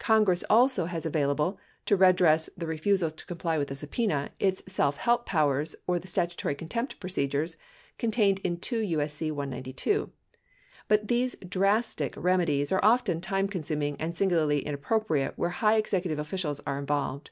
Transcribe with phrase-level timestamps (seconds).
[0.00, 4.60] Congress also has available, to redress the re fusal to comply with a subpena, its
[4.66, 7.56] self help powers or the statutory contempt procedures
[7.96, 9.30] contained in 2 U.S.C.
[9.30, 10.10] 192,
[10.88, 16.60] but these drastic remedies are often time consuming and singularly inappropriate where high executive officials
[16.66, 17.30] are involved.